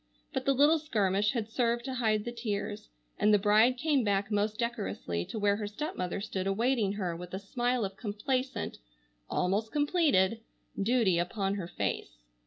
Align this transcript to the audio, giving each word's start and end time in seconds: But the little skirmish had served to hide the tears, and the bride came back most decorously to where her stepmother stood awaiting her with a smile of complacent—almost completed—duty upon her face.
But 0.33 0.45
the 0.45 0.55
little 0.55 0.79
skirmish 0.79 1.33
had 1.33 1.47
served 1.47 1.85
to 1.85 1.93
hide 1.93 2.25
the 2.25 2.31
tears, 2.31 2.89
and 3.19 3.31
the 3.31 3.37
bride 3.37 3.77
came 3.77 4.03
back 4.03 4.31
most 4.31 4.57
decorously 4.57 5.23
to 5.25 5.37
where 5.37 5.57
her 5.57 5.67
stepmother 5.67 6.19
stood 6.21 6.47
awaiting 6.47 6.93
her 6.93 7.15
with 7.15 7.35
a 7.35 7.39
smile 7.39 7.85
of 7.85 7.97
complacent—almost 7.97 9.71
completed—duty 9.71 11.19
upon 11.19 11.53
her 11.53 11.67
face. 11.67 12.17